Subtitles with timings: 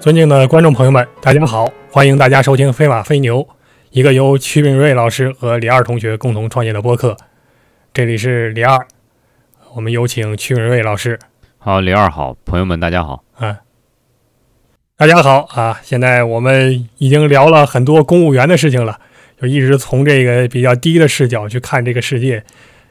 [0.00, 1.70] 尊敬的观众朋友们，大家好！
[1.92, 3.44] 欢迎大家收听《飞马飞牛》，
[3.90, 7.14] 一个由曲炳瑞老师和李二同学共同创业的播客。
[7.92, 8.78] 这里是李二，
[9.74, 11.18] 我们有请曲炳瑞老师。
[11.58, 13.22] 好，李二好，朋友们大家好。
[13.34, 13.58] 啊，
[14.96, 15.78] 大家好啊！
[15.82, 18.98] 现在我们已经聊了很多公务员的事情了，
[19.38, 22.42] 就一直从这个比较低的视角去看这个世界，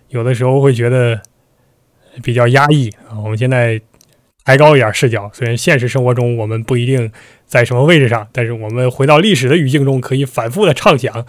[0.09, 1.19] 有的时候会觉得
[2.21, 3.17] 比较压抑啊。
[3.17, 3.81] 我们现在。
[4.49, 7.11] 抬高一点视角，虽然现实生活中我们不一定
[7.45, 11.23] 在什么位置上，但是我们回到历史的语境中，可以反复的畅想：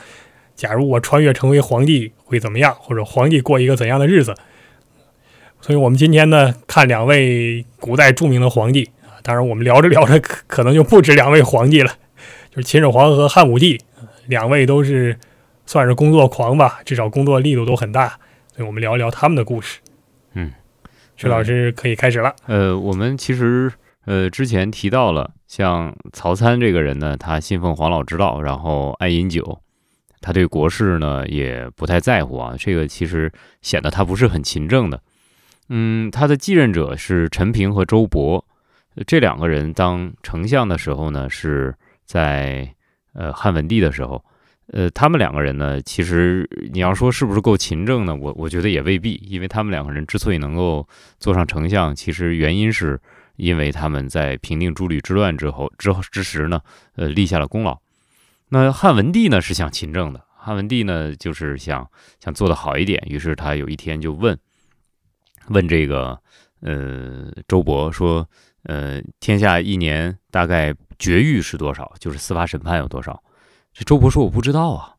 [0.56, 4.34] 假如我穿越成为皇帝会怎么样，或者皇帝过一个怎样的日子。
[5.60, 11.92] 所以，我们今天呢，看两位古代著名的皇帝啊，当然，我们聊着聊着，可可能就不止两位皇帝了，
[12.48, 13.78] 就是秦始皇和汉武帝，
[14.28, 15.18] 两位都是
[15.66, 18.18] 算是工作狂吧，至少工作力度都很大，
[18.56, 19.80] 所以我们聊一聊他们的故事。
[21.20, 22.34] 徐老师可以开始了。
[22.46, 23.70] 呃，我们其实
[24.06, 29.60] 呃之前提到了，像曹参这个人呢，他信奉黄老之道，然后爱饮酒，
[30.22, 32.54] 他对国事呢也不太在乎啊。
[32.58, 35.02] 这个其实显得他不是很勤政的。
[35.68, 38.42] 嗯，他的继任者是陈平和周勃，
[39.06, 41.74] 这两个人当丞相的时候呢，是
[42.06, 42.74] 在
[43.12, 44.24] 呃汉文帝的时候。
[44.72, 48.14] 呃，他们两个人呢，其实你要说是不是够勤政呢？
[48.14, 50.86] 我我觉得也未必，因为他们两个人之所以能够
[51.18, 53.00] 坐上丞相，其实原因是
[53.34, 56.60] 因为他们在平定诸吕之乱之后之后之时呢，
[56.94, 57.80] 呃，立下了功劳。
[58.50, 61.88] 那汉文帝呢是想勤政的，汉文帝呢就是想
[62.20, 64.38] 想做得好一点，于是他有一天就问
[65.48, 66.16] 问这个
[66.60, 68.28] 呃周勃说，
[68.62, 71.92] 呃，天下一年大概绝狱是多少？
[71.98, 73.20] 就是司法审判有多少？
[73.72, 74.96] 这周勃说：“我不知道啊。”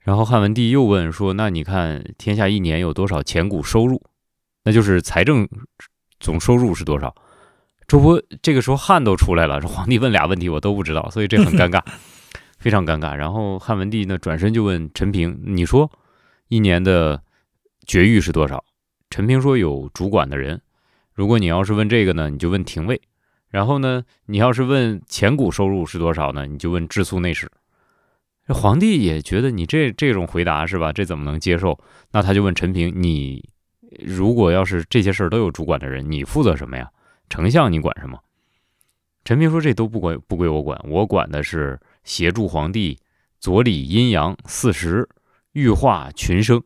[0.00, 4.02] 然后汉文帝又问说：“那你看天下一年有多少钱谷收入？
[4.64, 5.48] 那就是财政
[6.18, 7.14] 总收入是多少？”
[7.86, 9.60] 周勃这个时候汗都出来了。
[9.60, 11.82] 这皇帝问俩问题，我都不知道，所以这很尴尬，
[12.58, 13.14] 非常尴尬。
[13.14, 15.90] 然后汉文帝呢转身就问陈平：“你说
[16.48, 17.22] 一年的
[17.86, 18.64] 绝育是多少？”
[19.10, 20.62] 陈平说：“有主管的人。
[21.12, 22.96] 如果你要是问这个呢，你就问廷尉；
[23.48, 27.50] 然后呢，你要是问钱谷收入是多少呢，你就问治粟内史。”
[28.50, 30.92] 这皇帝也觉得你这这种回答是吧？
[30.92, 31.78] 这怎么能接受？
[32.10, 33.48] 那他就问陈平：“你
[34.04, 36.90] 如果要是这些事儿都有主管的人，你负责什么呀？
[37.28, 38.18] 丞相你管什么？”
[39.24, 42.98] 陈平说：“这都不归不归我管，我管的是协助皇帝
[43.38, 45.08] 佐理阴阳四时，
[45.52, 46.60] 御化群生。”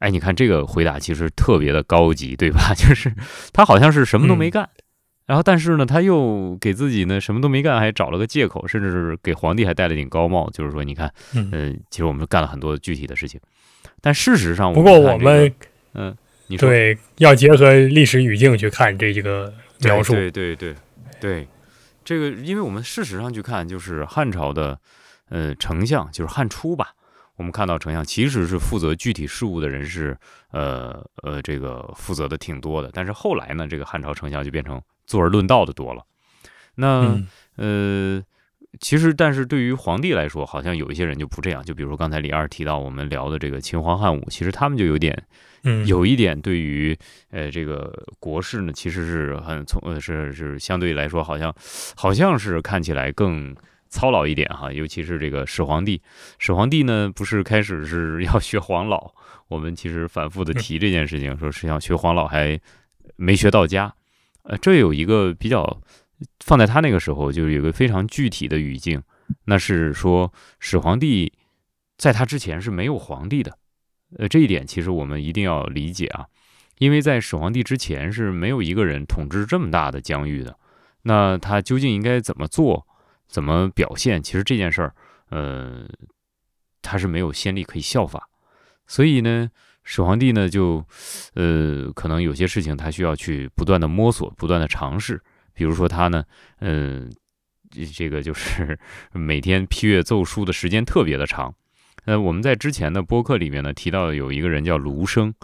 [0.00, 2.72] 哎，你看这个回答其实特别的高级，对吧？
[2.74, 3.14] 就是
[3.52, 4.70] 他好像是什么都没干。
[5.30, 13.40] 然后，但是呢，他又给自己呢什么都没干，还找了个借口，甚至是给皇帝还戴了顶高帽，就是说，你看，嗯，其实我们干了很多具体的事情，
[14.00, 15.54] 但事实上，不过我们，
[15.94, 16.12] 嗯，
[16.48, 16.68] 你说。
[16.68, 20.74] 对，要结合历史语境去看这几个描述，对对对
[21.20, 21.46] 对，
[22.04, 24.76] 这个，因为我们事实上去看，就是汉朝的，
[25.28, 26.88] 呃，丞相，就是汉初吧。
[27.36, 30.18] 我们看到丞相其实是负责具体事务的人是，
[30.50, 32.90] 呃呃，这个负责的挺多的。
[32.92, 36.04] 但是后来呢，这个汉朝丞相就变成坐而论道的多了。
[36.76, 37.20] 那
[37.56, 38.22] 呃，
[38.78, 41.64] 其实但是对于皇帝来说，好像有一些人就不这样。
[41.64, 45.20] 就比如说刚才李二提到我们聊的这个秦皇汉武，其实他们就有点，
[45.86, 46.96] 有一点对于
[47.30, 51.52] 呃这个国事呢，其实是很从呃是是相对来说好像
[51.96, 53.54] 好像是看起来更。
[53.92, 56.00] 操劳一点哈，尤其是这个始皇帝。
[56.38, 59.12] 始皇帝呢，不是开始是要学黄老？
[59.48, 62.56] 我们其实反复的提这件事情，说是想学黄老，还
[63.16, 63.92] 没学到家。
[64.42, 65.80] 呃，这有一个比较
[66.40, 69.02] 放在他那个时候，就有个非常具体的语境，
[69.44, 71.32] 那是说始皇帝
[71.96, 73.56] 在他之前是没有皇帝的。
[74.18, 76.26] 呃，这一点其实我们一定要理解啊，
[76.78, 80.56] 因为在始皇帝之前是没有一个人统治这么大的疆域的。
[81.02, 82.86] 那他究竟应该怎么做？
[83.28, 84.20] 怎么表现？
[84.20, 84.94] 其实这件事儿，
[85.28, 85.88] 呃，
[86.82, 88.28] 他是没有先例可以效法，
[88.88, 89.48] 所以呢，
[89.92, 90.84] 始皇帝呢就，
[91.34, 95.20] 呃，可能有些事情他需要去不断的摸索，不断的尝试。
[95.52, 96.22] 比如说他呢，
[96.60, 97.10] 嗯，
[97.92, 98.78] 这个就是
[99.12, 101.52] 每天批阅奏书的时间特别的长。
[102.04, 105.34] 呃，我们在之前的播客里面呢提到有一个人叫卢生。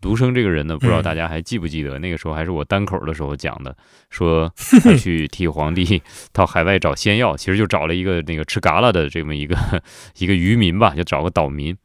[0.00, 1.98] 卢生这个人呢，不知道大家还记不记得？
[1.98, 3.76] 那个时候还是我单口的时候讲的，
[4.08, 4.50] 说
[4.82, 6.02] 他去替皇帝
[6.32, 9.54] 到海外找仙药，其实就找了一个那个吃嘎啦的这么一个
[10.16, 11.76] 一个渔民吧，就找个岛民。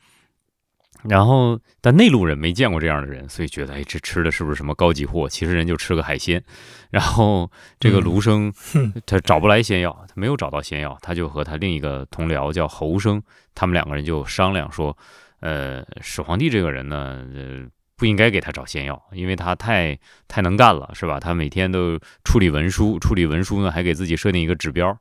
[1.07, 5.29] 然后，但内陆人没见过这样的人，所以觉得，哎，这吃的是不是什么高级货？
[5.29, 6.43] 其实人就吃个海鲜。
[6.89, 8.51] 然后这个卢生
[9.05, 13.21] 他找不来仙药，他没有找到仙药，他就和他另一个同僚叫侯生，
[13.53, 14.97] 他们两个人就商量说，
[15.39, 17.67] 呃，始皇帝这个人呢，呃。
[17.97, 19.97] 不应该给他找仙药，因为他太
[20.27, 21.17] 太能干了，是吧？
[21.17, 24.99] 他每天都处理文书，处理文书呢，还给自己设定一个指标，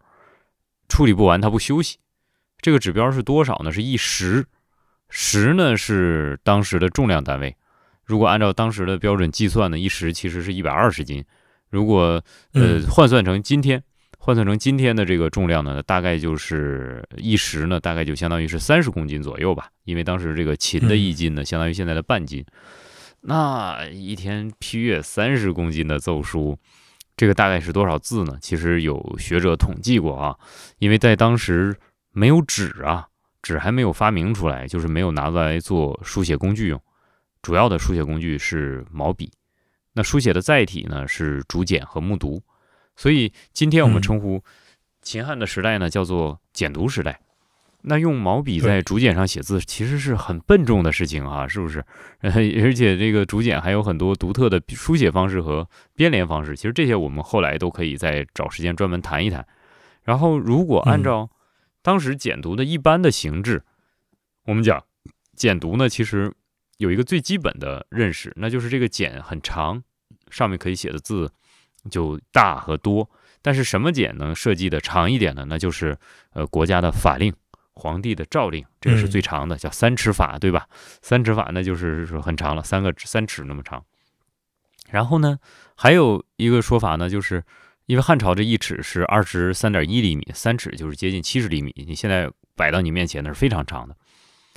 [0.88, 1.98] 处理不完他不休息。
[2.60, 3.72] 这个指标是多少呢？
[3.72, 4.46] 是一石，
[5.16, 7.54] 石呢是当时的重量单位。
[8.04, 11.24] 如果按照当时的标准计算呢，一石其实是一百二十斤。
[11.70, 12.20] 如果
[12.52, 13.80] 呃换算成今天，
[14.18, 19.68] 换算成今天的这个重量呢，大概就是一石呢，大概就相当于是三十公斤左右吧。
[19.84, 22.44] 因为当时这个秦的一斤呢，相当于现在的半斤。
[23.20, 26.58] 那一天批阅三十公斤的奏书，
[27.16, 28.36] 这个大概是多少字呢？
[28.40, 30.34] 其实有学者统计过啊，
[30.80, 31.76] 因为在当时
[32.10, 33.06] 没有纸啊，
[33.44, 36.80] 纸还没有发明出来，就是没有拿来做书写工具用。
[37.42, 39.30] 主要的书写工具是毛笔，
[39.92, 42.40] 那书写的载体呢是竹简和木牍。
[42.96, 44.42] 所以今天我们称呼
[45.02, 47.20] 秦汉的时代呢叫做简牍时代。
[47.86, 51.84] 那用毛笔在竹简上写字，其实是很笨重的事情啊，是不是？
[52.22, 59.46] 而且这个竹简还有很多独特的书写方式和编连方式，其实这些我们后来都可以再找时间专门谈一谈。
[60.02, 61.28] 然后，如果按照
[61.84, 63.62] 当时简牍的一般的形制，
[64.46, 64.82] 我们讲
[65.36, 66.32] 简牍呢，其实
[66.78, 69.82] 有一个最基本的认识，那就是这个简很长，
[70.30, 71.30] 上面可以写的字
[71.90, 73.10] 就大和多。
[73.42, 75.44] 但是什么简能设计的长一点呢？
[75.46, 75.98] 那就是
[76.32, 77.34] 呃国家的法令。
[77.76, 80.68] 皇帝的诏令，这个是最长的，叫三尺法，对吧？
[81.02, 83.84] 三尺法那就是说很长了，三个三尺那么长。
[84.90, 85.40] 然后呢，
[85.74, 87.42] 还有一个说法呢，就是
[87.86, 91.72] 因为汉朝这一尺是二十三点一厘米，三尺就是接近七十厘米。
[91.86, 93.96] 你现在摆到你面前那是非常长的。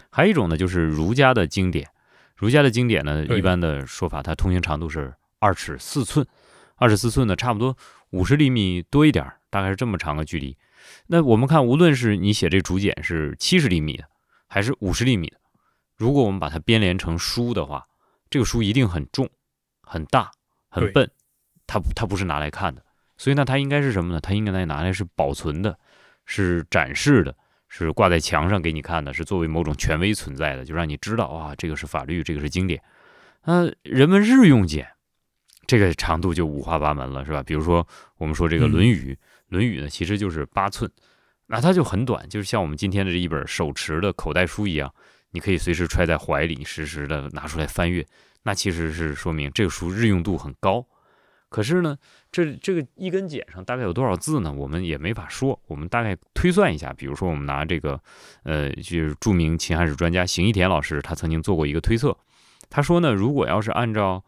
[0.09, 1.89] 还有一种呢，就是儒家的经典，
[2.35, 6.25] 儒家的经典呢，一般的说法，它通行长度是二尺四寸，
[6.77, 7.75] 二尺四寸呢，差不多
[8.12, 10.57] 五十厘米多一点，大概是这么长的距离。
[11.07, 14.06] 那我们看，无论是你写这竹简是七十厘米的，
[14.47, 15.38] 还是五十厘米的，
[15.97, 17.85] 如果我们把它编连成书的话，
[18.30, 19.30] 这个书一定很重、
[19.81, 20.31] 很大、
[20.69, 21.12] 很笨，
[21.68, 22.81] 它它不是拿来看的，
[23.17, 24.19] 所以呢，它应该是什么呢？
[24.21, 25.77] 它应该拿来是保存的，
[26.25, 27.35] 是展示的，
[27.67, 32.81] 是挂在墙上给你看的，是作为某种权威存在的，就让你知道啊，这个是法律，这个是经典。
[33.45, 34.87] 那人们日用简，
[35.65, 37.41] 这个长度就五花八门了，是吧？
[37.41, 37.87] 比如说，
[38.17, 39.13] 我们说这个《论语》。
[39.49, 40.91] 《论语》呢，其实就是八寸，
[41.45, 44.93] 那它就很短，就是像我们今天的这一本手持的口袋书一样，
[45.31, 48.05] 你可以随时揣在怀里，实时的拿出来翻阅。
[48.43, 50.85] 那其实是说明这个书日用度很高。
[51.47, 51.97] 可是呢，
[52.37, 54.53] 这这个一根简上大概有多少字呢？
[54.53, 55.59] 我们也没法说。
[55.65, 57.99] 我们大概推算一下，比如说我们拿这个，
[58.43, 62.15] 呃，就是著名秦汉史专家邢一田老师，他曾经做过一个推测。
[62.69, 64.23] 他说呢，如果要是按照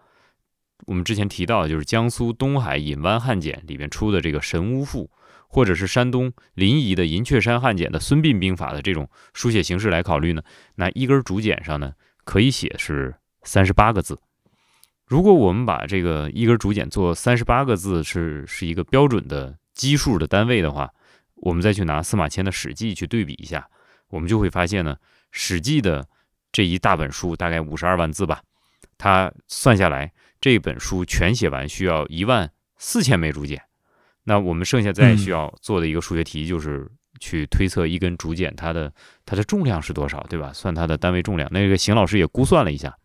[0.87, 5.05] 我们之前提到，就是江苏东海隐湾汉简里面出的这个《神巫赋》，
[5.47, 10.41] 或者是山东临沂的银雀山汉简的《孙膑兵法》的这种书写形式来考虑呢，
[10.73, 13.13] 那一根竹简上呢，可以写是
[13.43, 14.19] 三十八个字。
[15.09, 20.87] 如果我们把这个一根竹简做三十八个字是是一个标准的基数的单位的话，
[21.37, 23.67] 我们再去拿司马迁的《史记》去对比一下，
[24.09, 24.95] 我们就会发现呢，
[25.31, 26.07] 《史记》的
[26.51, 28.39] 这一大本书大概五十二万字吧，
[28.99, 30.11] 它算下来。
[30.39, 33.59] 这本书全写完需要一万四千枚竹简，
[34.25, 36.87] 那我们剩下再需要做的一个数学题就是
[37.19, 38.93] 去推测一根竹简它的
[39.25, 40.53] 它的重量是多少，对吧？
[40.53, 41.49] 算它的单位重量。
[41.51, 42.95] 那个邢老师也估算了一下，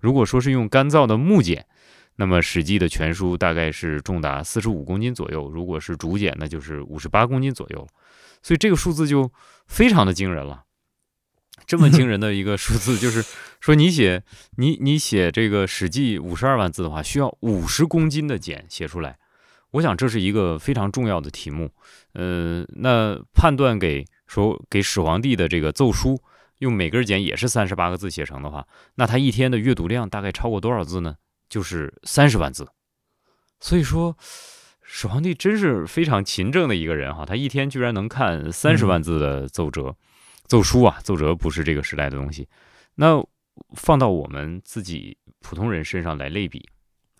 [0.00, 1.66] 如果说是用干燥的木简，
[2.16, 7.86] 那么《史记》的全书大概是重达四十五公斤左右；如果是竹简，那就是五十八公斤左右。
[8.42, 9.30] 所以这个数字就
[9.66, 10.64] 非常的惊人了。
[11.66, 13.24] 这么惊人的一个数字， 就是
[13.60, 14.22] 说你写
[14.56, 19.18] 你你写这个《史记》五十二万字的话，需要五十公斤的简写出来。
[19.72, 21.70] 我想这是一个非常重要的题目。
[22.14, 26.20] 呃，那判断给说给始皇帝的这个奏书，
[26.60, 31.16] 用每根简也是三十八个字写成的话，那他一天的阅读量大概超过多少字呢？
[31.48, 32.68] 就是三十万字。
[33.58, 34.16] 所以说，
[34.82, 39.96] 始皇帝真是非常勤政的一个人哈，他一天居然能看三十万字的奏折。
[40.46, 42.48] 奏书啊，奏折不是这个时代的东西。
[42.96, 43.24] 那
[43.74, 46.68] 放到我们自己普通人身上来类比，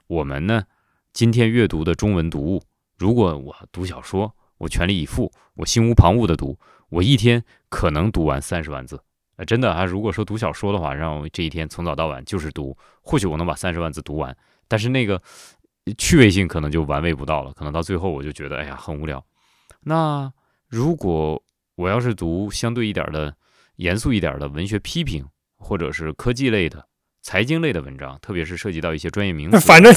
[0.07, 0.65] 我们呢，
[1.13, 2.63] 今天阅读的中文读物，
[2.99, 6.59] 如果我读小说，我全力以赴，我心无旁骛的读，
[6.91, 9.01] 我一天可能读完三十万字。
[9.41, 14.37] 呃，真的啊，如果说读小说的话，让我这一天从早到晚就是读，或许我能把三十万字读完，
[14.69, 15.19] 但是那个
[15.97, 19.25] 趣味性可能就玩味不到了，可能到最后我就觉得，哎呀，很无聊。
[19.85, 20.31] 那
[20.69, 21.43] 如果
[21.77, 23.35] 我要是读相对一点的、
[23.77, 25.25] 严肃一点的文学批评，
[25.57, 26.85] 或者是科技类的、
[27.23, 29.91] 财经类的文章，特别是涉及到一些专业名词，反正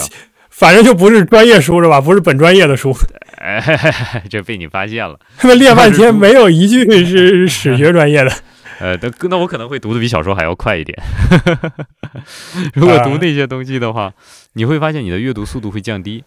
[0.49, 1.99] 反正就不是专业书是吧？
[1.99, 2.93] 不是本专业的书。
[3.39, 5.19] 哎， 这被你发现了。
[5.35, 8.31] 他们练半 天没有一句是 史学专业的。
[8.79, 10.97] 呃，那那我可能会读的比小说还要快一点。
[12.73, 14.13] 如果读那些东西的话，
[14.53, 16.23] 你会发现你的阅读速度会降低。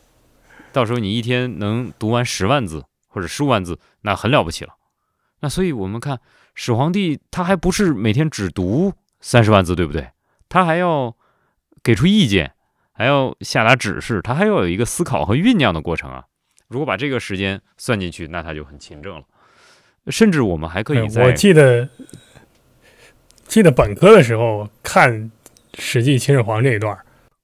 [0.73, 4.75] 到时候你一天能读完十万字或者十五万字，那很了不起了。
[5.41, 6.21] 那所以我们看
[6.55, 10.11] 始皇帝，他还不是每天只读三十万字，对不对？
[10.49, 11.17] 他还要
[11.83, 12.53] 给出意见，
[12.93, 16.25] 还要下达指示，他还要有一个思考和酝酿的过程啊。
[16.69, 19.25] 如果把这个时间算进去，那他就很勤政了。
[20.09, 21.88] 甚至我们还可以在我记得
[23.49, 25.12] 记得本科的时候看
[25.79, 26.97] 《史记·秦始皇》这一段，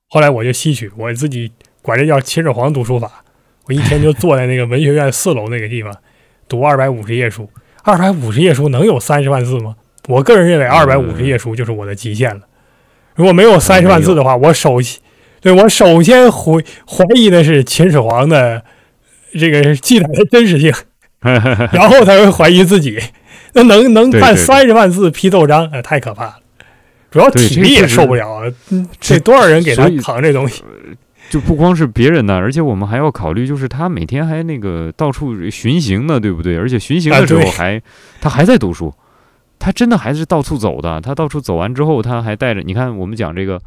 [0.09, 3.25] 后来我就吸取，我自己管这叫秦始皇读书法。
[3.67, 5.95] 我一天就坐在那个文学院四楼那个地方
[6.49, 7.49] 读二百五十页书，
[7.83, 9.77] 二百五十页书能有三十万字吗？
[10.09, 12.43] 我个人认为二百五十页书就是我的极限了。
[13.15, 15.01] 如果没有三十万字的话，我首先
[15.41, 16.53] 对我首先怀
[16.87, 18.65] 怀疑的是秦始皇的
[19.39, 20.73] 这个记载的真实性。
[21.23, 22.99] 然后才会怀疑自己，
[23.53, 26.37] 那 能能看三十万字批奏章，呃，太可怕了。
[27.11, 28.43] 主要体力也受不了啊，
[29.01, 30.63] 这多少人给他扛这东西？
[31.31, 36.57] 就不光是别人呢，而且我们还要考虑，就是他每天还那个到处巡行呢，对不对？
[36.57, 37.81] 而且巡行的时候还
[38.21, 38.93] 他还在读书，
[39.59, 41.01] 他真的还是到处走的。
[41.01, 43.61] 他到处走完之后，他还带着你看，我们讲这个。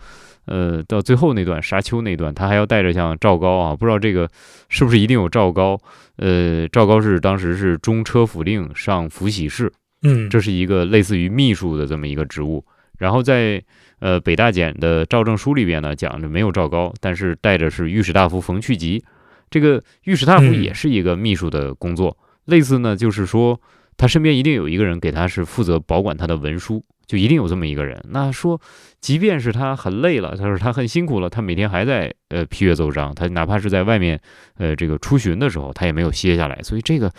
[0.46, 4.30] 呃，到最后那段沙丘那段，他还要带着像赵高啊，不知道这个
[4.70, 5.80] 是不是一定有赵高？
[6.18, 9.72] 呃，赵高是当时是中车府令，上府喜事，
[10.04, 12.64] 嗯，这是一个类似于秘书的这么一个职务。
[12.98, 13.62] 然后在
[14.00, 19.04] 呃北大简的赵正书里边呢，讲着没有赵高，但是带着是御史大夫冯去疾，
[19.50, 23.60] 这个御史大夫也是一个秘书的工作，类似呢，就是说
[23.98, 26.84] 他身边一定有一个人给他是负责保管他的文书。
[27.08, 28.04] 就一定有这么一个人。
[28.10, 28.60] 那说，
[29.00, 34.20] 即便是他很累了，他说他很辛苦了，他每天还在呃批阅奏章，他哪怕是在外面
[34.58, 36.60] 呃这个出巡的时候，他也没有歇下来。
[36.64, 37.12] 所以这个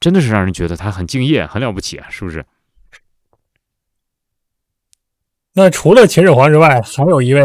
[0.00, 2.44] 真的是让人觉得他很敬业，很了不起啊，是不是？
[5.54, 7.42] 那除了秦始皇之外，还有一位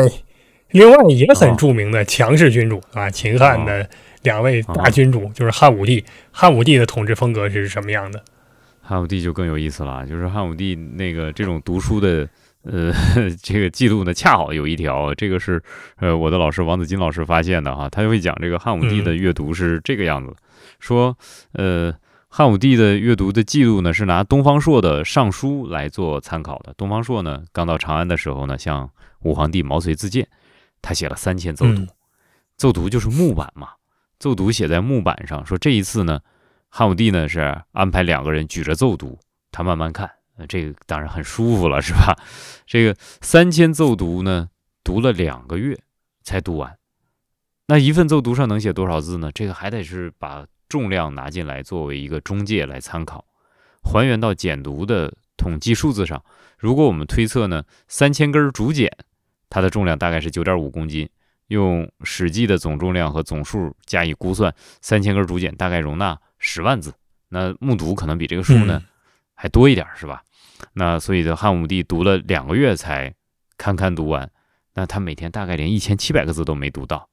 [0.71, 3.89] 另外也很著名的强势君主啊，秦汉的
[4.21, 6.05] 两位大君主就是汉武帝。
[6.31, 8.23] 汉武帝的统治风格是什么样的？
[8.87, 12.25] 汉武帝就更有意思了，就是汉武帝那个这种读书的，
[12.61, 12.93] 呃，
[13.43, 15.61] 这个记录呢，恰好有一条，这个是
[15.97, 20.33] 呃我的老师王子金老师发现的哈，他就会讲这个汉武帝的阅读是这个样子，
[20.79, 21.17] 说
[21.51, 21.93] 呃
[22.29, 26.73] 汉武帝的阅读的记录呢是拿东方朔的《尚书》来做参考的。
[26.77, 28.89] 东方朔呢刚到长安的时候呢，向
[29.23, 30.25] 武皇帝毛遂自荐，
[30.81, 31.85] 他写了三千奏读，
[32.55, 33.67] 奏读就是木板嘛，
[34.17, 36.21] 奏读写在木板上，说这一次呢。
[36.69, 39.19] 汉武帝呢是安排两个人举着奏读，
[39.51, 40.11] 他慢慢看，
[40.47, 42.17] 这个当然很舒服了，是吧？
[42.65, 44.49] 这个三千奏读呢，
[44.83, 45.79] 读了两个月
[46.23, 46.77] 才读完。
[47.67, 49.31] 那一份奏读上能写多少字呢？
[49.33, 53.25] 这个还得是把重量拿进来作为一个中介来参考，
[53.81, 56.23] 还原到简读的统计数字上。
[56.57, 58.91] 如果我们推测呢，三千根竹简，
[59.49, 61.09] 它的重量大概是九点五公斤，
[61.47, 66.19] 用《史记》的总重量和总数加以估算，三千根竹简大概容纳。
[66.39, 66.93] 十万字，
[67.29, 68.83] 那木读可能比这个数呢
[69.33, 70.21] 还多一点，是吧？
[70.73, 73.13] 那所以的汉武帝读了两个月才
[73.57, 74.29] 堪堪读完，
[74.75, 77.09] 那他每天大概连一千七百个字都没读到。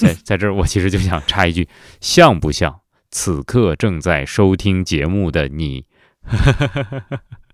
[0.00, 1.68] 在在这儿，我其实就想插一句：
[2.00, 5.86] 像不像此刻正在收听节目的你？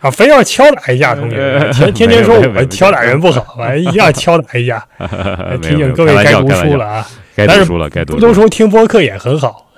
[0.00, 4.86] 啊，非要敲打一下，同学，天天天说我敲打人不好，完一定要敲打一下，
[5.62, 7.06] 提醒各位该读书了啊！
[7.34, 8.14] 该读书了，该读。
[8.14, 9.72] 不读书听播客也很好。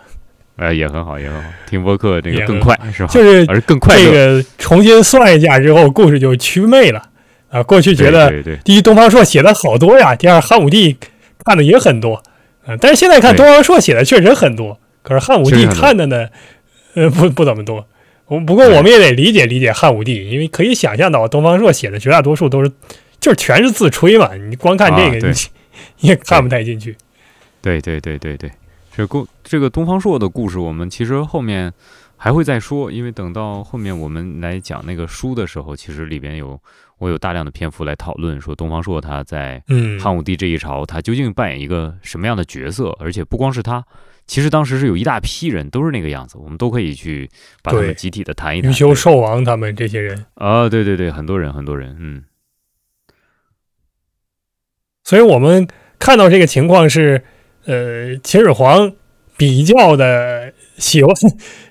[0.57, 1.49] 呃，也很好，也很好。
[1.69, 3.09] 听播客这个更快，是吧？
[3.13, 3.95] 就是而更快。
[3.97, 7.03] 这个重新算一下之后，故事就祛魅了
[7.51, 7.63] 啊。
[7.63, 8.31] 过去觉得，
[8.65, 10.97] 第一，东方朔写的好多呀；第二，汉武帝
[11.45, 12.21] 看的也很多
[12.67, 12.75] 啊。
[12.81, 16.27] 但是现在看东方朔写的确实很多，可是汉武帝看的呢，
[16.95, 17.87] 呃，不不怎么多。
[18.29, 22.71] 我不过我们也得理解理解汉武帝，因为可以想象到东方朔写的绝大多数都是
[23.21, 24.35] 就是全是自吹嘛。
[24.35, 25.29] 你光看这个，
[26.01, 26.97] 你也看不太进去。
[27.63, 28.51] 对对对对对。
[28.95, 31.71] 这故这个东方朔的故事，我们其实后面
[32.17, 36.59] 还会再说，因为等到后面我们来讲那个书的时候，其实里边有
[36.97, 39.63] 我有大量的篇幅来讨论，说东方朔他在
[40.01, 42.89] 汉武帝这一朝，他究竟扮演一个什么样的角色？
[42.99, 43.85] 而且不光是他，
[44.27, 47.31] 其实当时是有一大批人都是那个样子，我们都可以去
[47.63, 48.71] 把他们集体的谈一谈。
[48.71, 52.25] 余修、寿王他们这些人啊，对对对，很多人很多人，嗯。
[55.05, 55.69] 所以我们
[55.99, 57.23] 看到这个情况是。
[57.69, 58.93] 呃，秦始皇
[59.37, 61.13] 比较的喜欢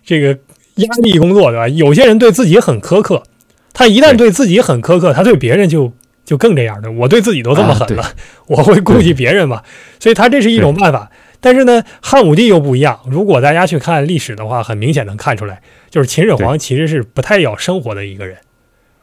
[0.03, 0.37] 这个
[0.75, 1.69] 压力工作，对吧？
[1.69, 3.23] 有些人对自己很苛刻，
[3.71, 5.93] 他一旦对自己很苛刻，他对别人就
[6.25, 6.91] 就更这样的。
[6.91, 8.11] 我对自己都这么狠了，
[8.47, 9.63] 我会顾及别人嘛？
[10.01, 11.09] 所以他这是一种办法。
[11.45, 12.99] 但是呢，汉武帝又不一样。
[13.05, 15.61] 如果大家去看历史的话，很明显能看出来，
[15.91, 18.35] 就是秦始皇其实是不太要生活的一个人，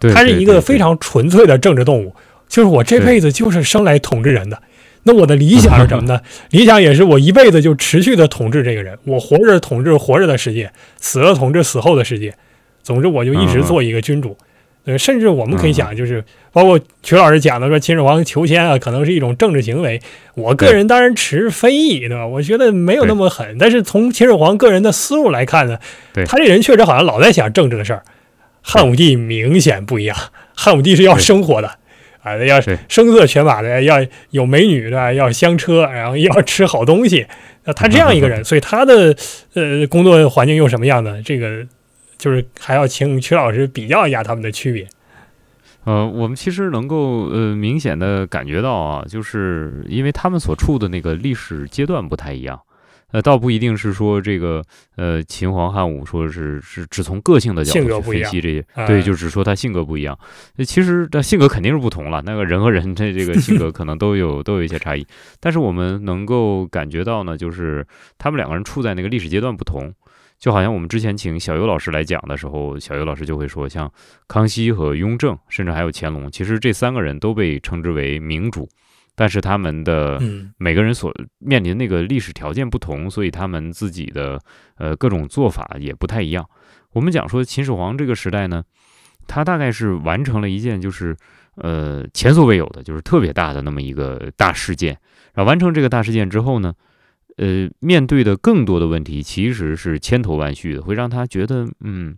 [0.01, 2.17] 对，他是一个非常纯粹的政治动物，
[2.49, 4.61] 就是我这辈子就是生来统治人的。
[5.05, 6.21] 那我的理想是什么呢？
[6.51, 12.35] 理想也是我一辈子就持续的统治这个人，我活着统治活着的世界，死了统治死后的世界。
[12.83, 14.37] 总之，我就一直做一个君主。
[14.85, 20.01] 呃，甚至我们可以想，就是包括曲老师讲的说秦始皇求签啊，可能是一种政治行为。
[20.35, 22.27] 我个人当然持非议，对吧？
[22.27, 23.57] 我觉得没有那么狠。
[23.59, 25.79] 但是从秦始皇个人的思路来看呢，
[26.27, 28.03] 他这人确实好像老在想政治的事儿。
[28.61, 30.17] 汉武帝明显不一样，
[30.55, 31.71] 汉武帝是要生活的。
[32.23, 33.97] 啊，要声色犬马的，要
[34.31, 37.27] 有美女的，要香车，然后要吃好东西。
[37.65, 39.17] 那他这样一个 人，所以他的
[39.55, 41.21] 呃工作环境又什么样呢？
[41.25, 41.67] 这个
[42.23, 44.87] 就是还要请曲老师比较一下他们的区别。
[45.83, 52.61] 呃，我们其实能够呃明显的感觉到啊，就是因为他们所处的那个历史阶段不太一样。
[53.11, 54.63] 呃，倒不一定是说这个，
[54.95, 60.17] 呃，秦皇汉武说是是只从个性的角度去分析这些，对，就只说他性格不一样。
[60.65, 65.05] 其实他性格肯定是不同了，那个人和人的这个性格可能都有都有一些差异。
[65.41, 67.85] 但是我们能够感觉到呢，就是
[68.17, 69.93] 他们两个人处在那个历史阶段不同，
[70.43, 73.89] 就好像我们之前请小游老师来讲的时候，小游老师就会说，像
[74.27, 78.69] 康熙和雍正，甚至还有乾隆，其实这三个人都被称之为明主。
[79.15, 80.21] 但是他们的
[80.59, 84.41] 每个人所面临那个历史条件不同，所以他们自己的
[84.79, 86.45] 呃各种做法也不太一样。
[86.93, 88.65] 我们讲说秦始皇这个时代呢，
[89.29, 91.17] 他大概是完成了一件就是
[91.55, 94.99] 呃前所未有的，就是特别大的那么一个大事件。
[95.35, 96.75] 然后完成这个大事件之后呢，
[97.37, 102.17] 呃面对的更多的问题其实是千头万绪的，会让他觉得嗯，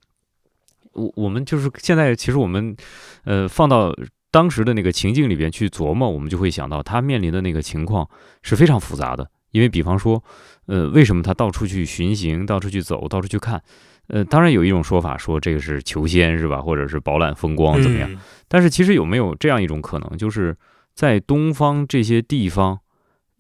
[0.93, 2.77] 我我们就是现在其实我们
[3.25, 3.95] 呃放到。
[4.35, 8.11] 当时的那个情境里边去琢磨，我们就会想到他面临的那个情况
[8.43, 9.31] 是非常复杂的。
[9.53, 10.21] 因为比方说，
[10.67, 13.63] 呃，为什么他到处去巡行，到处去走，到处去看？
[14.09, 18.11] 呃，当然有一种说法说这个是求仙是吧，或者是饱览风光怎么样？
[18.49, 20.57] 但是其实有没有这样一种可能，就是
[20.97, 22.81] 在东方这些地方，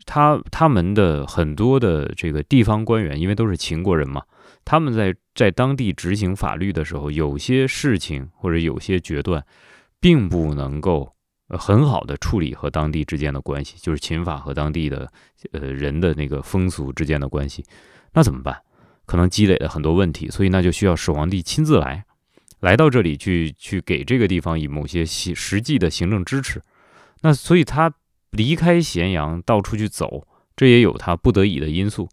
[0.06, 4.22] 他他们的很多的这个地方官员，因为都是秦国人嘛，
[4.64, 9.44] 他们在在当地执行法律的时候，有些事情或者有些决断。
[10.00, 11.14] 并不能够
[11.48, 15.10] 很好的处理和当地之间的关系，就是秦法和当地的
[15.52, 17.64] 呃人的那个风俗之间的关系，
[18.12, 18.54] 那怎么办？
[19.06, 22.04] 可能积累了很多问题，所以那就需要始皇帝亲自来，
[22.60, 26.60] 来到这里去去给这个地方以某些实实际的行政支持。
[27.22, 27.90] 那所以他
[28.34, 32.08] 离开咸阳到处去走，这也有他不得已的因素。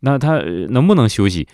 [0.00, 1.46] 那他能不能休息？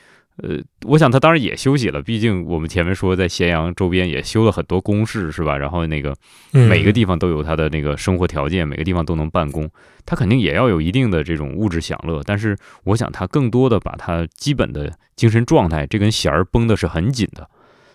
[0.43, 5.59] 呃，我想他当然也休息了，毕竟我们前面说在咸阳周边也修了很多工事，是吧？
[5.59, 6.17] 然后那个
[6.51, 9.69] 每个地方都有他的那个生活条件，每个地方都能办公，
[10.07, 12.23] 他肯定也要有一定的这种物质享乐。
[12.25, 17.51] 但是我想他更多的把他基本的精神状态这根弦儿绷的是很紧的。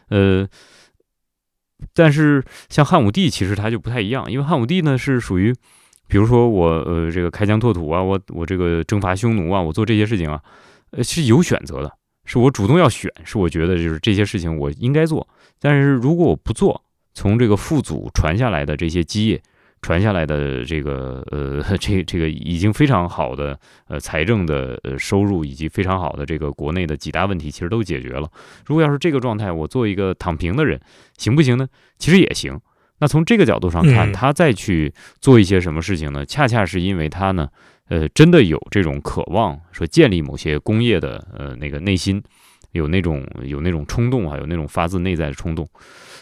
[0.09, 0.47] 呃，
[1.95, 5.55] 但是像汉武帝其实他就不太一样，因为汉武帝呢是属于，
[6.07, 10.41] 比如说我呃这个开疆拓土啊，我我这个征伐匈奴啊，我做这些事情啊，
[10.91, 11.91] 呃是有选择的。
[12.27, 15.27] 是我主动要选，是我觉得就是这些事情我应该做。
[15.59, 19.39] 但是如果我不做，从这个父祖传下来的这些基业，
[19.83, 28.27] 传下来的这个呃 这这个已经非常好的呃财政的呃收入，以及非常好的这个国内的几大问题，其实都解决了。
[28.65, 30.81] 如果要是这个状态，我做一个躺平的人，
[31.17, 31.67] 行不行呢？
[31.99, 32.59] 其实也行。
[32.99, 36.25] 那从这个角度上看，他再去做一些什么事情呢？
[36.25, 37.49] 恰恰是因为他呢。
[37.88, 42.19] 呃，真的有这种渴望，说建立某些工业的呃那个内心，
[42.71, 45.69] 有那种有那种冲动啊，有那种发自内在的冲动。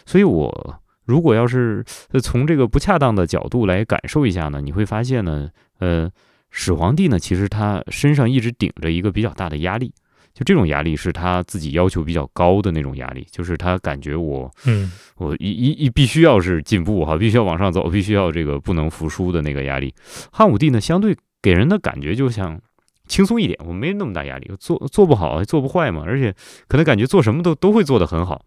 [0.06, 1.82] 所以，我如果要是
[2.22, 6.12] 从这个不恰当的角度来感受一下呢，你会发现呢，呃，
[6.52, 9.94] 始皇帝呢，其实他身上一直顶着一个比较大的压力，
[10.34, 19.94] 就这种压力是他自己要求比较高的那种压力，就是他感觉我，嗯，我一一一必须要是进步哈，必须要往上走，必须要这个不能服输的那个压力。
[20.32, 21.18] 汉武帝呢，相对。
[21.44, 22.58] 给人的感觉就像
[23.06, 26.34] 轻松一点，我没那么大压力，做做不好做不坏嘛，而且
[26.70, 28.46] 可能感觉做什么都都会做得很好，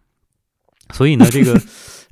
[0.91, 1.61] 所以呢，这个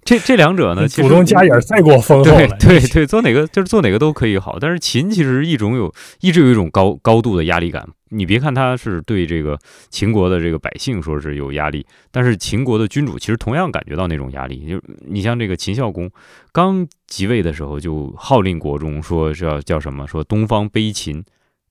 [0.06, 5.92] 这这两者呢，祖宗家眼太过丰厚了，对 对对，做哪个就是做哪个都可以好，但是秦其实一种有
[6.22, 9.58] 一直有一种高高度的压力感，你别看他是对这个
[9.90, 16.10] 秦国的这个百姓说是有压力，但是秦国的君主其实同样感觉到那种压力，就你像这个秦孝公
[16.52, 16.88] 刚。
[17.08, 20.06] 即位的时候就号令国中，说是要叫什么？
[20.08, 21.24] 说东方悲秦，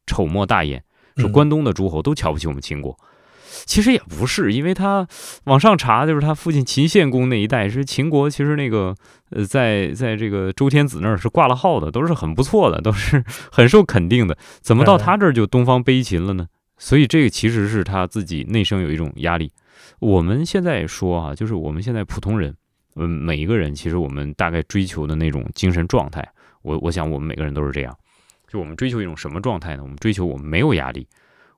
[0.07, 0.83] 丑莫大焉。
[1.17, 2.97] 说关东的诸侯都瞧不起我们秦国。
[3.65, 5.07] 其实也不是，因为他
[5.45, 8.95] 往上查，就是他父亲秦献公那一代是秦国，其实那个
[9.31, 14.37] 呃，在在这个周天子那儿是挂了号的，都是很不错的，都是很受肯定的。
[14.61, 16.47] 怎么到他这儿就东方悲秦了呢？
[16.77, 19.53] 所以这个其实是他自己内生有一种压力。
[20.01, 22.55] 我们现在说啊，就是我们现在普通人，
[22.97, 26.27] 嗯，每一个人其实我们大概追求的那种精神状态，
[26.63, 27.97] 我我想我们每个人都是这样。
[28.49, 29.83] 就我们追求一种什么状态呢？
[29.83, 31.07] 我们追求我们没有压力，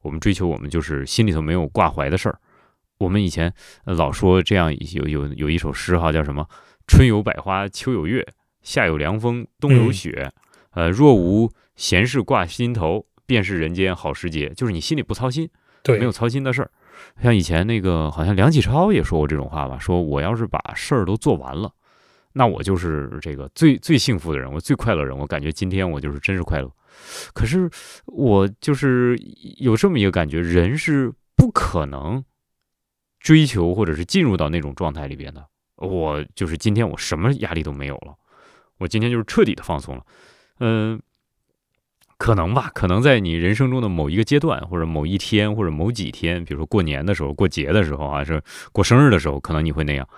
[0.07, 2.39] 我们追求我们就是心里头没有挂怀的事儿。
[2.99, 3.53] 我们以前
[3.85, 6.49] 老说这样有有有一首诗哈，叫什么？
[6.87, 8.27] 春有百花，秋有月，
[8.63, 10.33] 夏有凉风，冬有雪。
[10.71, 14.51] 呃，若无闲事挂心头，便是人间好时节。
[14.51, 15.51] 就是你心里不操心，
[15.83, 16.71] 对，没有操心的事儿。
[17.23, 19.79] 像以前那个，好像梁启超也说过这种话吧？
[19.79, 21.71] 说我要是把事儿都做完了，
[22.33, 25.17] 那我就是这个最最幸福的人，我最快乐人。
[25.17, 26.71] 我感觉今天我就是真是快乐。
[27.33, 27.71] 可是
[28.07, 29.17] 我就是
[29.59, 32.25] 有这么一个感觉，人是不可能
[33.21, 35.47] 追求或者是进入到那种状态里边的。
[35.77, 38.15] 我就是今天我什么压力都没有了，
[38.79, 40.05] 我今天就是彻底的放松了。
[40.61, 41.01] 嗯，
[42.19, 50.09] 可能吧，可能在你人生中的某一个阶段，或者某一天，或者某几天，比如说过年的时候、过节的时候啊，是过生日的时候，可能你会那样。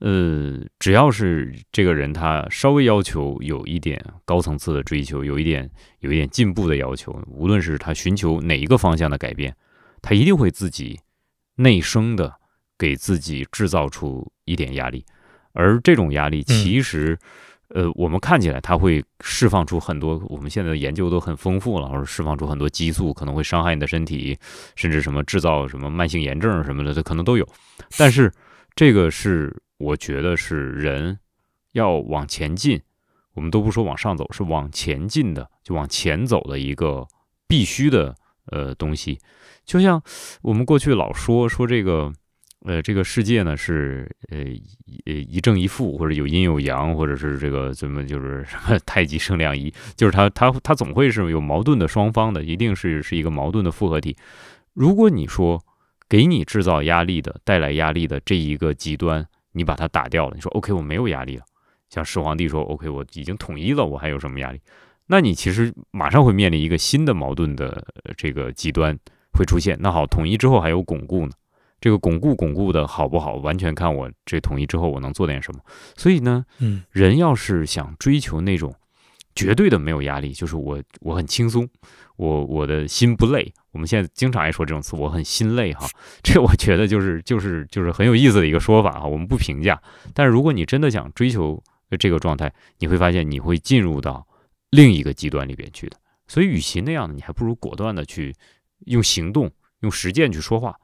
[0.00, 9.56] 呃，只要是这个人他稍微要求有一点高层次的追求，有一点有一点进步的要求，无论是他寻求哪一个方向的改变，
[10.02, 11.00] 他一定会自己
[11.56, 12.34] 内生的
[12.76, 15.06] 给自己制造出一点压力，
[15.54, 17.18] 而这种压力其实。
[17.70, 24.38] 呃，我们看起来它会释放出很多，我们现在的研究都很丰富了，或者释放出很多激素，可能会伤害你的身体，
[24.76, 27.46] 甚至什么制造什么慢性炎症什么的，这可能都有。
[27.98, 28.32] 但是
[28.74, 31.18] 这个是我觉得是人
[31.72, 32.80] 要往前进，
[33.34, 37.06] 我们都不说往上走，是往前进的，就往前走的一个
[37.48, 38.14] 必须的
[38.52, 39.18] 呃东西。
[39.64, 40.00] 就像
[40.42, 42.12] 我们过去老说说这个。
[42.66, 44.38] 呃，这个世界呢是呃
[45.06, 54.16] 呃一正一负，或者有阴有阳，或者是这个怎么就是 什么太极生两仪，就是它它它总会是有矛盾的双方的，一定是是一个矛盾的复合体。
[54.74, 55.64] 如果你说
[56.08, 61.44] 给你制造压力的、带来压力的这一个极端，你把它打掉了，你说 OK 我没有压力了，
[61.88, 64.60] 像始皇帝说 OK 我已经统一了，我还有什么压力？
[65.06, 68.98] 那你其实马上会面临一个新的矛盾的这个极端
[69.32, 69.78] 会出现。
[69.80, 71.32] 那好，统一之后还有巩固呢？
[71.80, 75.60] 这个巩固巩固的好不好，完全看我这统一之后我能做点什么。
[75.96, 78.74] 所以呢，嗯，人要是想追求那种
[79.34, 81.68] 绝对的没有压力，就是我我很轻松，
[82.16, 83.52] 我我的心不累。
[83.72, 85.86] 我们现在经常爱说这种词，我很心累哈。
[86.22, 89.06] 这我觉得就是就是就是很有意思的一个说法哈。
[89.06, 89.78] 我们不评价，
[90.14, 91.62] 但是如果你真的想追求
[91.98, 94.26] 这个状态，你会发现你会进入到
[94.70, 95.98] 另一个极端里边去的。
[96.26, 98.34] 所以与其那样的，你还不如果断的去
[98.86, 100.74] 用行动、用实践去说话。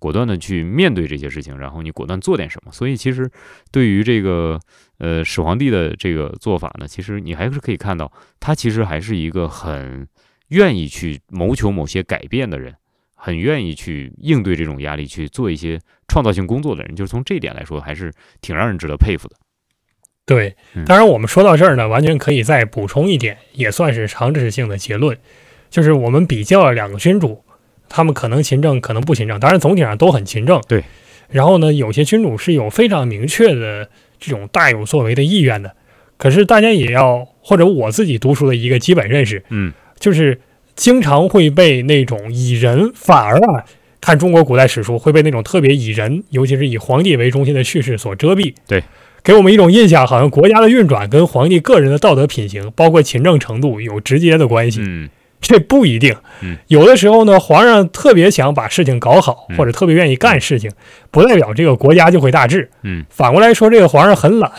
[0.00, 2.72] 果断的去面对这些事情，然后你果断做点什么。
[2.72, 3.30] 所以其实
[3.70, 4.58] 对于这个
[4.98, 8.10] 呃始皇帝的这个做法呢，其实你还是可以看到，
[8.40, 10.08] 他其实还是一个很
[10.48, 12.74] 愿意去谋求某些改变的人，
[13.14, 16.96] 很愿意去应对这种压力，去做一些创造性工作的人。
[16.96, 19.36] 就是从这一点来说，还是挺让人值得佩服的。
[20.24, 25.18] 对，当然我们说到这儿呢，完全可以再补充一点，也算是常识性的结论，
[25.68, 27.44] 就是我们比较了两个君主。
[27.90, 30.58] 他们可能勤政，可能不勤政，当然总体上都很勤政。
[30.68, 30.82] 对，
[31.28, 35.74] 然后呢，有些君主是有非常明确的这种大有作为的意愿的。
[36.16, 40.40] 可是大家也要，或者我自己读书的一个基本认识，嗯，就是
[40.76, 43.64] 经常会被那种以人，反而啊，
[44.00, 48.54] 看中国古代史书会被那种特别以人，尤其是以皇帝为中心的叙事所遮蔽。
[48.68, 48.84] 对，
[49.24, 54.80] 给我们一种印象，好像国家的运转跟皇帝个人的道德品行，包括勤政程度有直接的关系。
[54.82, 55.08] 嗯。
[55.40, 56.14] 这不一定，
[56.68, 60.70] 有的时候呢，皇上特别想把事情搞好，或者特别愿意干事情，
[61.10, 62.70] 不代表这个国家就会大治。
[62.82, 64.50] 嗯，反过来说，这个皇上很懒，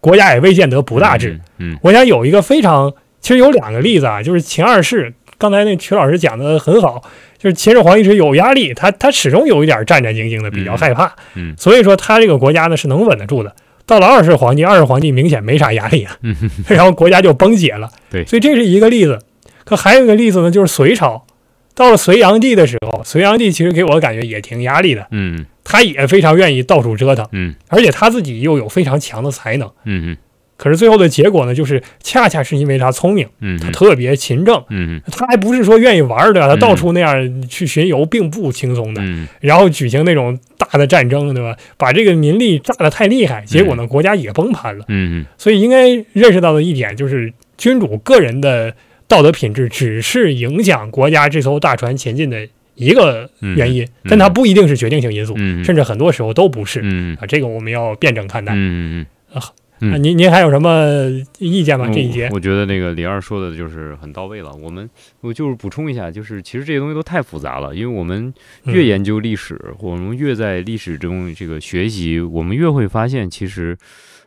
[0.00, 1.40] 国家也未见得不大治。
[1.58, 7.02] 嗯，我想有一个非常，其实有两个例子啊，就是秦二世，刚才那曲老师讲的很好，
[7.38, 11.12] 就是秦始皇一直有压力，他他始终有一点战战兢兢的，比较害怕。
[11.34, 13.52] 嗯，所以说他这个国家呢是能稳得住的。
[13.86, 16.16] 到了二世皇帝，二世皇帝明显没啥压力啊，
[16.68, 17.88] 然后国家就崩解了。
[18.10, 19.18] 对，所以这是一个例子。
[19.66, 21.26] 可还有一个例子呢，就是隋朝，
[21.74, 30.16] 到了隋炀帝的时候，隋炀帝其实给我的感觉也挺压力的，嗯，他也非常愿意到处折腾，嗯，而且他自己又有非常强的才能，嗯嗯，
[30.56, 41.56] 可是最后的结果呢，就是恰恰是因为他聪明，嗯，他特别勤政，嗯他还不是说愿意玩对吧，他到处那样去巡游，并不轻松的，嗯，然后举行那种大的战争，对吧？
[41.76, 48.72] 把这个民力炸得太厉害，结果呢，国家也崩盘了，嗯嗯，所以应该认识到的一点就是，君主个人的。
[49.08, 56.80] 道德品质只是影响国家这艘大船前进的一个原因，但它不一定是决定性因素，甚至很多时候都不是。
[57.20, 58.52] 啊，这个我们要辩证看待。
[58.54, 59.42] 嗯嗯啊，
[59.80, 61.88] 嗯您您还有什么意见吗？
[61.92, 64.52] 这一节我我觉得那个李二说的就是很到位了。
[64.54, 64.88] 我们
[65.20, 68.32] 我就是补充一下，就是其实这些东西都太复杂了，因为我们
[68.64, 73.76] 越嗯研究历史，我们越在历史中这个学习，我们越会发现，其实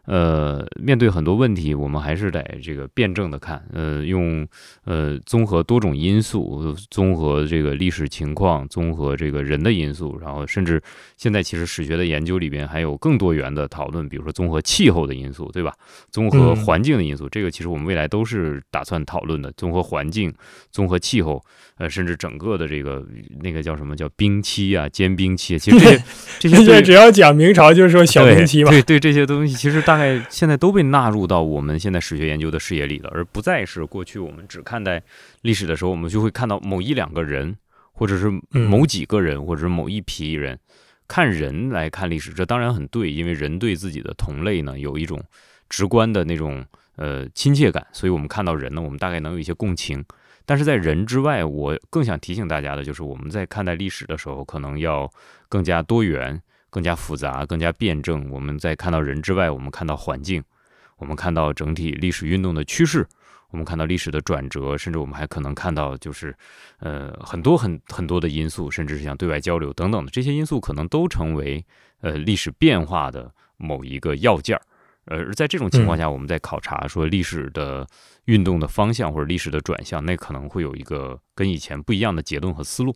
[0.10, 4.48] 呃，面对很多问题，我们还是得这个辩证的看，呃，用
[4.86, 10.82] 呃综合多种因素，综合这个历史情况，综合这个人的因素，然后甚至
[11.16, 15.72] 现在其实史学的研究里边还有更多元的讨论，比如说综合气候的因素，对吧？
[16.10, 19.52] 综合嗯环境的因素，这个其实我们未来都是打算讨论的。
[19.58, 20.34] 综合环境、
[20.72, 21.40] 综合气候，
[21.78, 23.06] 呃，甚至整个的这个
[23.42, 26.04] 那个叫什么叫冰期啊、坚冰期啊，其实这些
[26.40, 28.72] 这些对 只要讲明朝，就是说小冰期嘛。
[28.72, 35.04] 对对对，这些东西其实大概现在都被纳入到我们现在史学研究的视野里了，而不再是过去我们只看待
[35.42, 37.58] 历史的时候，我们就会看到某一两个人，
[37.92, 40.58] 或者是嗯某几个人，或者是某一批人，
[41.08, 45.22] 看人来看历史，这当然很对，因为人对自己的同类呢有一种
[45.70, 50.04] 直观的那种呃亲切感，所以我们看到人呢，我们大概能有一些共情。
[50.46, 55.08] 但是在人之外，我更想提醒大家的就是，我们在看待历史的时候，可能要
[55.48, 58.30] 更加多元、更加复杂、更加辩证。
[58.30, 60.44] 我们在看到人之外，我们看到环境，
[60.98, 63.08] 我们看到整体历史运动的趋势，
[63.52, 66.36] 我们看到历史的转折，甚至我们还可能看到就是
[66.80, 71.66] 呃很多很很多的因素，甚至是像对外交流等等的这些因素，可能都成为
[72.02, 74.62] 呃历史变化的某一个要件儿。
[75.06, 77.88] 呃而在这种情况下，我们在考察说历史的
[78.26, 82.96] 运动的方向或者历史的转向，那可能会有一个跟以前不一样的结论和思路。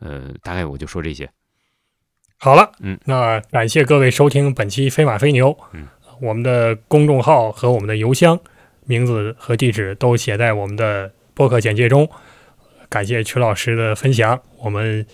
[0.00, 1.30] 呃，大概我就说这些。
[2.44, 5.56] 好了，嗯，那感谢各位收听本期飞马飞牛。
[5.72, 5.88] 嗯，
[6.20, 8.38] 我们的公众号和我们的邮箱
[8.84, 12.06] 名字和地址都写在我们的播客简介中。
[12.90, 15.06] 感谢曲老师的分享，我们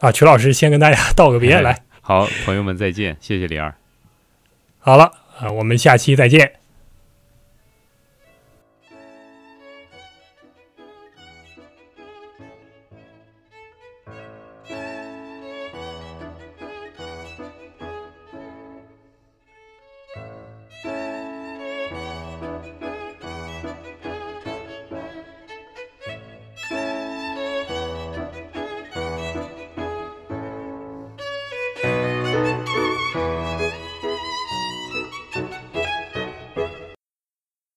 [0.00, 3.74] 啊，曲老师先跟大家道个别，哎来，好，朋友们再见，谢谢李二。
[4.78, 6.56] 好了啊，我们下期再见。